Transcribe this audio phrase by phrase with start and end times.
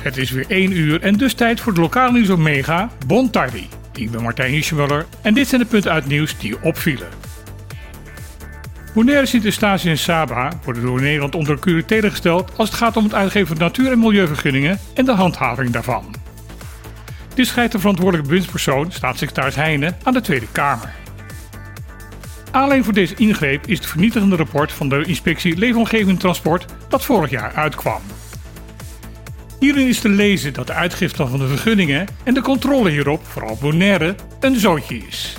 [0.00, 3.68] Het is weer 1 uur en dus tijd voor de lokale nieuws Omega, Bon Tardi.
[3.94, 7.08] Ik ben Martijn Hiesjemuller en dit zijn de punten uit nieuws die opvielen.
[8.94, 13.14] Bonaire Sint-Eustatius en Saba worden door Nederland onder curatele gesteld als het gaat om het
[13.14, 16.14] uitgeven van natuur- en milieuvergunningen en de handhaving daarvan.
[17.34, 20.92] Dit schrijft de verantwoordelijke bewindspersoon, staatssecretaris Heijnen, aan de Tweede Kamer.
[22.50, 27.30] Aanleiding voor deze ingreep is het vernietigende rapport van de inspectie Leefomgeving Transport dat vorig
[27.30, 28.00] jaar uitkwam.
[29.60, 33.58] Hierin is te lezen dat de uitgifte van de vergunningen en de controle hierop, vooral
[33.60, 35.36] Bonaire, een zootje is.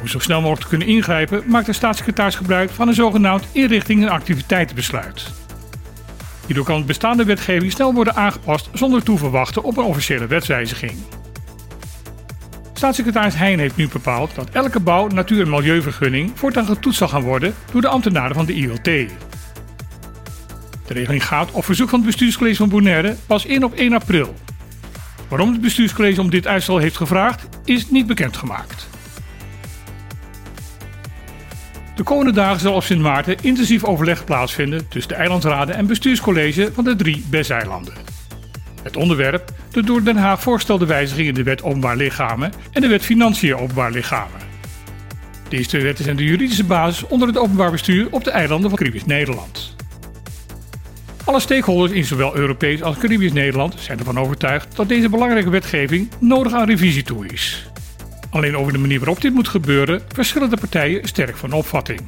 [0.00, 4.02] Om zo snel mogelijk te kunnen ingrijpen, maakt de staatssecretaris gebruik van een zogenaamd inrichting-
[4.02, 5.32] en activiteitenbesluit.
[6.46, 10.92] Hierdoor kan de bestaande wetgeving snel worden aangepast zonder toe verwachten op een officiële wetswijziging.
[12.84, 17.22] Staatssecretaris Heijn heeft nu bepaald dat elke bouw, natuur- en milieuvergunning voortaan getoetst zal gaan
[17.22, 18.84] worden door de ambtenaren van de ILT.
[18.84, 19.08] De
[20.86, 24.34] regeling gaat op verzoek van het bestuurscollege van Bonaire pas in op 1 april.
[25.28, 28.88] Waarom het bestuurscollege om dit uitstel heeft gevraagd, is niet bekendgemaakt.
[31.94, 36.70] De komende dagen zal op Sint Maarten intensief overleg plaatsvinden tussen de eilandsraden en bestuurscollege
[36.74, 37.94] van de drie BES-eilanden.
[38.82, 42.88] Het onderwerp de door Den Haag voorgestelde wijzigingen in de wet openbaar lichamen en de
[42.88, 44.40] wet financiën openbaar lichamen.
[45.48, 48.78] Deze twee wetten zijn de juridische basis onder het openbaar bestuur op de eilanden van
[48.78, 49.76] Caribisch Nederland.
[51.24, 56.08] Alle stakeholders in zowel Europees als Caribisch Nederland zijn ervan overtuigd dat deze belangrijke wetgeving
[56.18, 57.70] nodig aan revisie toe is.
[58.30, 62.00] Alleen over de manier waarop dit moet gebeuren verschillen de partijen sterk van opvatting.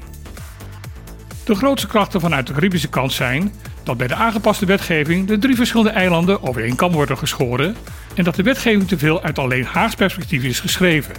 [1.45, 3.53] De grootste krachten vanuit de Caribische kant zijn
[3.87, 7.77] dat bij de aangepaste wetgeving de drie verschillende eilanden over één kam worden geschoren
[8.15, 11.15] en dat de wetgeving te veel uit alleen Haags perspectief is geschreven.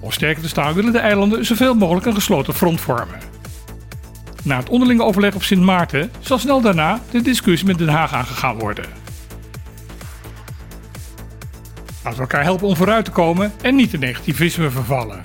[0.00, 3.18] Om sterker te staan willen de eilanden zoveel mogelijk een gesloten front vormen.
[4.42, 8.12] Na het onderlinge overleg op Sint Maarten zal snel daarna de discussie met Den Haag
[8.12, 8.84] aangegaan worden.
[12.04, 15.20] Laten we elkaar helpen om vooruit te komen en niet in negativisme vervallen.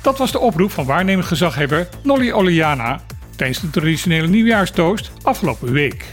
[0.00, 3.00] Dat was de oproep van waarnemend gezaghebber Nolly Oliana
[3.36, 6.04] tijdens de traditionele nieuwjaarstoost afgelopen week.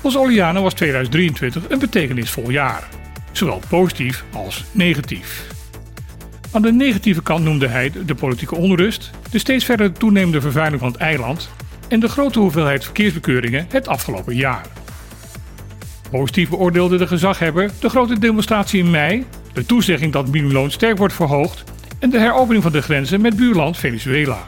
[0.00, 2.88] Volgens Oliana was 2023 een betekenisvol jaar,
[3.32, 5.46] zowel positief als negatief.
[6.52, 10.90] Aan de negatieve kant noemde hij de politieke onrust, de steeds verder toenemende vervuiling van
[10.90, 11.50] het eiland
[11.88, 14.66] en de grote hoeveelheid verkeersbekeuringen het afgelopen jaar.
[16.10, 21.14] Positief beoordeelde de gezaghebber de grote demonstratie in mei, de toezegging dat minimumloon sterk wordt
[21.14, 21.64] verhoogd
[21.98, 24.44] en de heropening van de grenzen met buurland Venezuela.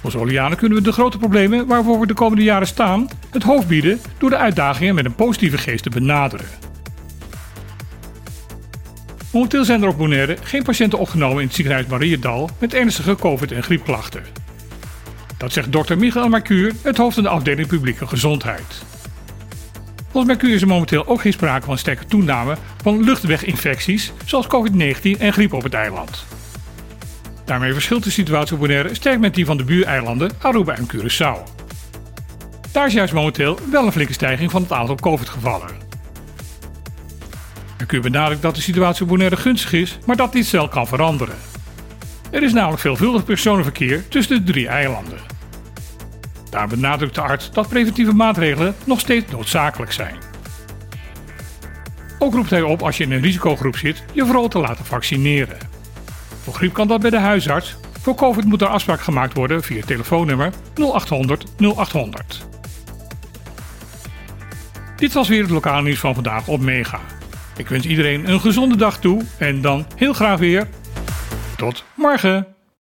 [0.00, 3.66] Volgens Oliane kunnen we de grote problemen waarvoor we de komende jaren staan het hoofd
[3.66, 6.46] bieden door de uitdagingen met een positieve geest te benaderen.
[9.32, 13.52] Momenteel zijn er op Bonaire geen patiënten opgenomen in het ziekenhuis Mariedal met ernstige covid-
[13.52, 14.22] en griepklachten.
[15.36, 18.82] Dat zegt dokter Michael Mercure, het hoofd van de afdeling publieke gezondheid.
[20.10, 25.18] Volgens Mercure is er momenteel ook geen sprake van sterke toename van luchtweginfecties zoals COVID-19
[25.18, 26.26] en griep op het eiland.
[27.50, 31.38] Daarmee verschilt de situatie op Bonaire sterk met die van de buureilanden Aruba en Curaçao.
[32.72, 35.68] Daar is juist momenteel wel een flinke stijging van het aantal COVID-gevallen.
[37.78, 41.34] Mercure benadrukt dat de situatie op Bonaire gunstig is, maar dat dit snel kan veranderen.
[42.30, 45.18] Er is namelijk veelvuldig personenverkeer tussen de drie eilanden.
[46.50, 50.16] Daar benadrukt de arts dat preventieve maatregelen nog steeds noodzakelijk zijn.
[52.18, 55.79] Ook roept hij op als je in een risicogroep zit je vooral te laten vaccineren.
[56.42, 57.76] Voor griep kan dat bij de huisarts.
[58.00, 62.46] Voor COVID moet er afspraak gemaakt worden via telefoonnummer 0800 0800.
[64.96, 67.00] Dit was weer het lokale nieuws van vandaag op Mega.
[67.56, 70.68] Ik wens iedereen een gezonde dag toe en dan heel graag weer
[71.56, 72.59] tot morgen.